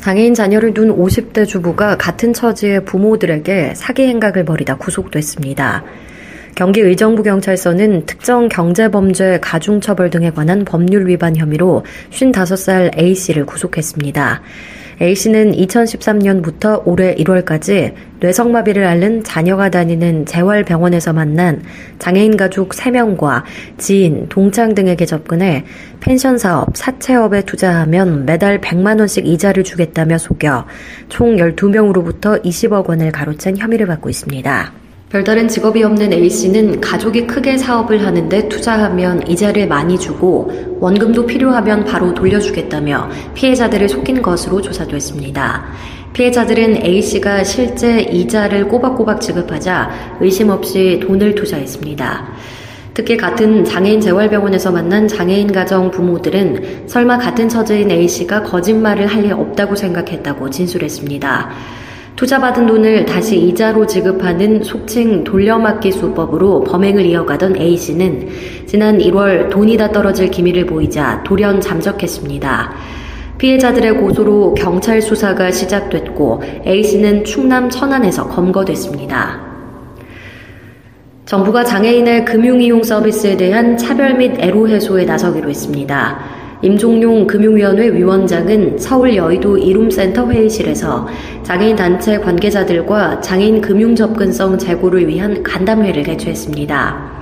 [0.00, 5.84] 장애인 자녀를 둔 50대 주부가 같은 처지의 부모들에게 사기 행각을 벌이다 구속됐습니다.
[6.54, 14.40] 경기 의정부 경찰서는 특정 경제범죄 가중처벌 등에 관한 법률 위반 혐의로 55살 A씨를 구속했습니다.
[15.02, 21.62] A씨는 2013년부터 올해 1월까지 뇌성마비를 앓는 자녀가 다니는 재활병원에서 만난
[21.98, 23.44] 장애인 가족 3명과
[23.78, 25.64] 지인, 동창 등에게 접근해
[26.00, 30.66] 펜션 사업, 사채업에 투자하면 매달 100만원씩 이자를 주겠다며 속여
[31.08, 34.79] 총 12명으로부터 20억 원을 가로챈 혐의를 받고 있습니다.
[35.10, 42.14] 별다른 직업이 없는 A씨는 가족이 크게 사업을 하는데 투자하면 이자를 많이 주고 원금도 필요하면 바로
[42.14, 45.64] 돌려주겠다며 피해자들을 속인 것으로 조사됐습니다.
[46.12, 52.28] 피해자들은 A씨가 실제 이자를 꼬박꼬박 지급하자 의심 없이 돈을 투자했습니다.
[52.94, 59.32] 특히 같은 장애인 재활병원에서 만난 장애인 가정 부모들은 설마 같은 처지인 A씨가 거짓말을 할 리
[59.32, 61.50] 없다고 생각했다고 진술했습니다.
[62.20, 68.28] 투자받은 돈을 다시 이자로 지급하는 속칭 돌려막기 수법으로 범행을 이어가던 A씨는
[68.66, 72.74] 지난 1월 돈이 다 떨어질 기미를 보이자 돌연 잠적했습니다.
[73.38, 79.40] 피해자들의 고소로 경찰 수사가 시작됐고 A씨는 충남 천안에서 검거됐습니다.
[81.24, 86.39] 정부가 장애인의 금융이용 서비스에 대한 차별 및 애로 해소에 나서기로 했습니다.
[86.62, 91.08] 임종용 금융위원회 위원장은 서울 여의도 이룸센터 회의실에서
[91.42, 97.20] 장애인 단체 관계자들과 장애인 금융 접근성 제고를 위한 간담회를 개최했습니다.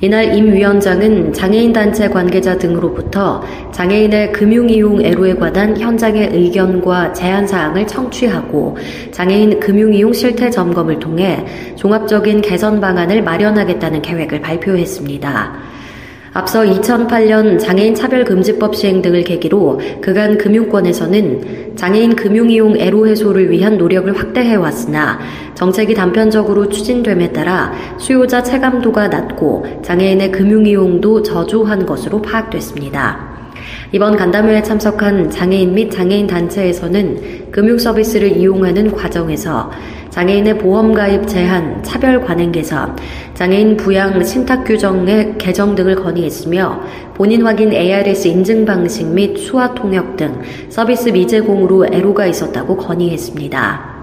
[0.00, 7.46] 이날 임 위원장은 장애인 단체 관계자 등으로부터 장애인의 금융 이용 애로에 관한 현장의 의견과 제안
[7.46, 8.76] 사항을 청취하고
[9.12, 15.75] 장애인 금융 이용 실태 점검을 통해 종합적인 개선 방안을 마련하겠다는 계획을 발표했습니다.
[16.36, 24.14] 앞서 2008년 장애인 차별금지법 시행 등을 계기로 그간 금융권에서는 장애인 금융이용 애로 해소를 위한 노력을
[24.18, 25.18] 확대해 왔으나
[25.54, 33.36] 정책이 단편적으로 추진됨에 따라 수요자 체감도가 낮고 장애인의 금융이용도 저조한 것으로 파악됐습니다.
[33.92, 39.70] 이번 간담회에 참석한 장애인 및 장애인 단체에서는 금융 서비스를 이용하는 과정에서
[40.16, 42.96] 장애인의 보험 가입 제한, 차별 관행 개선,
[43.34, 46.80] 장애인 부양 신탁 규정의 개정 등을 건의했으며
[47.12, 50.40] 본인 확인 ARS 인증 방식 및 수화 통역 등
[50.70, 53.95] 서비스 미제공으로 애로가 있었다고 건의했습니다.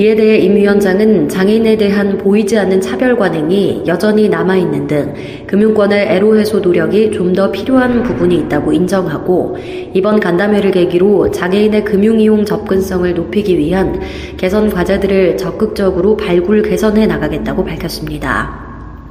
[0.00, 5.12] 이에 대해 임 위원장은 장애인에 대한 보이지 않는 차별 관행이 여전히 남아있는 등
[5.46, 9.56] 금융권의 애로 해소 노력이 좀 더 필요한 부분이 있다고 인정하고
[9.94, 14.00] 이번 간담회를 계기로 장애인의 금융 이용 접근성을 높이기 위한
[14.36, 18.69] 개선 과제들을 적극적으로 발굴 개선해 나가겠다고 밝혔습니다.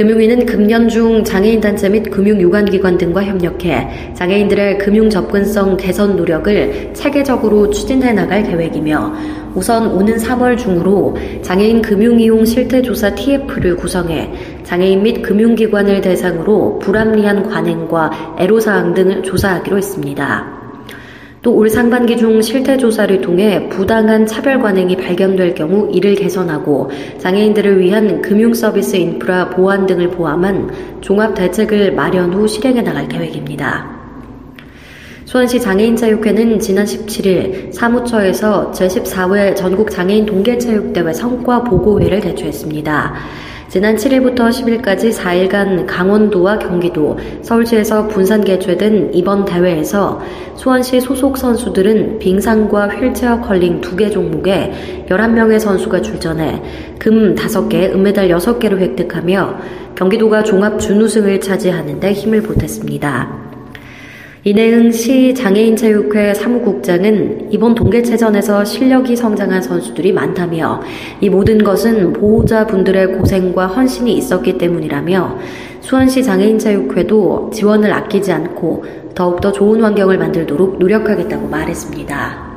[0.00, 8.14] 금융위는 금년 중 장애인단체 및 금융유관기관 등과 협력해 장애인들의 금융 접근성 개선 노력을 체계적으로 추진해
[8.14, 9.12] 나갈 계획이며
[9.54, 14.32] 우선 오는 3월 중으로 장애인 금융이용 실태조사 TF를 구성해
[14.64, 20.59] 장애인 및 금융기관을 대상으로 불합리한 관행과 애로사항 등을 조사하기로 했습니다.
[21.42, 27.80] 또 올 상반기 중 실태 조사를 통해 부당한 차별 관행이 발견될 경우 이를 개선하고 장애인들을
[27.80, 33.98] 위한 금융 서비스 인프라 보완 등을 포함한 종합 대책을 마련 후 실행해 나갈 계획입니다.
[35.24, 43.14] 수원시 장애인체육회는 지난 17일 사무처에서 제14회 전국 장애인 동계체육대회 성과 보고회를 개최했습니다.
[43.70, 50.20] 지난 7일부터 10일까지 4일간 강원도와 경기도, 서울시에서 분산 개최된 이번 대회에서
[50.56, 56.60] 수원시 소속 선수들은 빙상과 휠체어 컬링 2개 종목에 11명의 선수가 출전해
[56.98, 59.58] 금 5개, 은메달 6개를 획득하며
[59.94, 63.49] 경기도가 종합 준우승을 차지하는 데 힘을 보탰습니다.
[64.42, 70.80] 이내은 시 장애인체육회 사무국장은 이번 동계체전에서 실력이 성장한 선수들이 많다며
[71.20, 75.38] 이 모든 것은 보호자분들의 고생과 헌신이 있었기 때문이라며
[75.82, 78.84] 수원시 장애인체육회도 지원을 아끼지 않고
[79.14, 82.49] 더욱더 좋은 환경을 만들도록 노력하겠다고 말했습니다.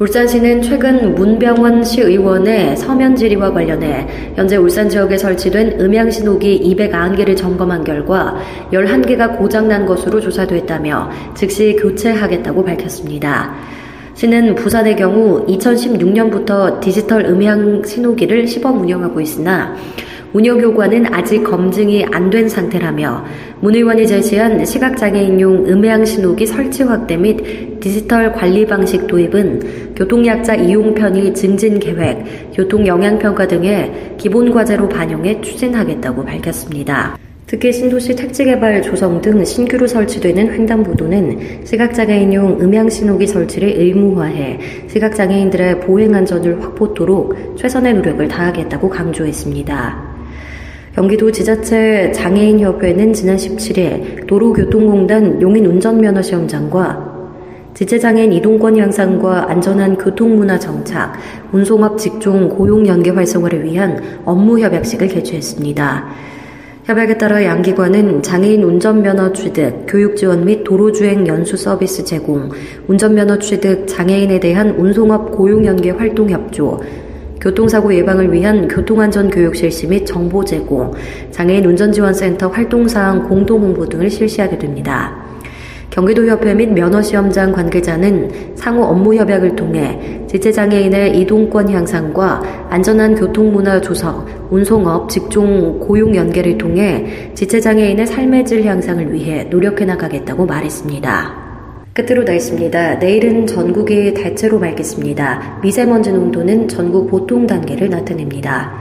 [0.00, 7.84] 울산시는 최근 문병원 시의원의 서면 질의와 관련해 현재 울산 지역에 설치된 음향 신호기 290개를 점검한
[7.84, 8.34] 결과
[8.72, 13.54] 11개가 고장난 것으로 조사됐다며 즉시 교체하겠다고 밝혔습니다.
[14.14, 19.76] 시는 부산의 경우 2016년부터 디지털 음향 신호기를 시범 운영하고 있으나
[20.32, 23.24] 운영 효과는 아직 검증이 안 된 상태라며
[23.60, 30.94] 문 의원이 제시한 시각장애인용 음향 신호기 설치 확대 및 디지털 관리 방식 도입은 교통약자 이용
[30.94, 37.18] 편의 증진 계획, 교통 영향평가 등의 기본 과제로 반영해 추진하겠다고 밝혔습니다.
[37.46, 46.62] 특히 신도시 택지개발 조성 등 신규로 설치되는 횡단보도는 시각장애인용 음향신호기 설치를 의무화해 시각장애인들의 보행 안전을
[46.62, 50.09] 확보토록 최선의 노력을 다하겠다고 강조했습니다.
[51.00, 61.14] 경기도 지자체 장애인협회는 지난 17일 도로교통공단 용인 운전면허 시험장과 지체장애인 이동권 향상과 안전한 교통문화 정착,
[61.52, 66.06] 운송업 직종 고용 연계 활성화를 위한 업무 협약식을 개최했습니다.
[66.84, 72.50] 협약에 따라 양기관은 장애인 운전면허 취득, 교육 지원 및 도로주행 연수 서비스 제공,
[72.88, 76.78] 운전면허 취득, 장애인에 대한 운송업 고용 연계 활동 협조,
[77.40, 80.92] 교통사고 예방을 위한 교통안전 교육 실시 및 정보 제공,
[81.30, 85.30] 장애인 운전지원센터 활동사항 공동 홍보 등을 실시하게 됩니다.
[85.90, 95.08] 경기도협회 및 면허시험장 관계자는 상호 업무 협약을 통해 지체장애인의 이동권 향상과 안전한 교통문화 조성, 운송업,
[95.08, 101.39] 직종 고용 연계를 통해 지체장애인의 삶의 질 향상을 위해 노력해 나가겠다고 말했습니다.
[102.00, 102.94] 끝으로 날씨입니다.
[102.94, 105.60] 내일은 전국이 대체로 맑겠습니다.
[105.62, 108.72] 미세먼지 농도는 전국 보통 단계를 나타냅니다.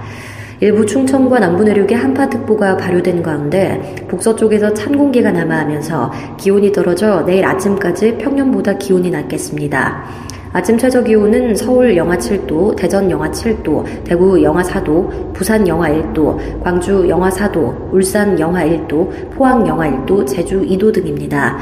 [0.62, 8.18] 일부 충청과 남부 내륙에 한파특보가 발효된 가운데 북서쪽에서 찬 공기가 남하하면서 기온이 떨어져 내일 아침까지
[8.18, 10.04] 평년보다 기온이 낮겠습니다.
[10.52, 16.64] 아침 최저 기온은 서울 영하 7도, 대전 영하 7도, 대구 영하 4도, 부산 영하 1도,
[16.64, 21.60] 광주 영하 4도, 울산 영하 1도, 포항 영하 1도, 제주 2도 등입니다.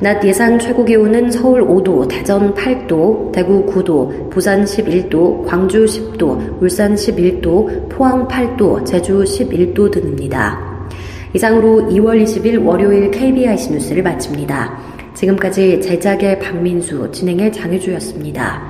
[0.00, 6.94] 낮 예상 최고 기온은 서울 5도, 대전 8도, 대구 9도, 부산 11도, 광주 10도, 울산
[6.94, 10.88] 11도, 포항 8도, 제주 11도 등입니다.
[11.32, 14.78] 이상으로 2월 20일 월요일 KBIC 뉴스를 마칩니다.
[15.14, 18.62] 지금까지 제작의 박민수, 진행의 장혜주였습니다.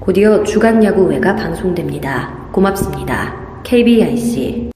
[0.00, 2.48] 곧이어 주간 야구회가 방송됩니다.
[2.52, 3.62] 고맙습니다.
[3.62, 4.67] KBIC